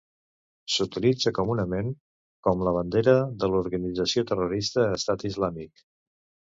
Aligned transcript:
S'utilitza 0.75 1.33
comunament 1.39 1.91
com 2.49 2.65
la 2.69 2.73
bandera 2.79 3.17
de 3.45 3.53
l'organització 3.53 4.27
terrorista 4.35 4.89
Estat 5.01 5.33
Islàmic. 5.33 5.91